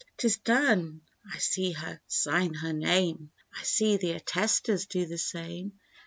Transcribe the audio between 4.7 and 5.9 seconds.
do the same.